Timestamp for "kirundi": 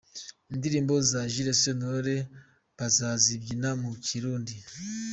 4.05-4.55